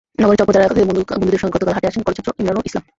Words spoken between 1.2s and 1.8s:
সঙ্গে গতকাল